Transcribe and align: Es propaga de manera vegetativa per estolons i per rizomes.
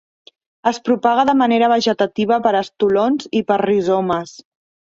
Es 0.71 0.79
propaga 0.89 1.25
de 1.31 1.35
manera 1.41 1.69
vegetativa 1.75 2.41
per 2.47 2.55
estolons 2.63 3.31
i 3.41 3.45
per 3.53 3.61
rizomes. 3.67 4.37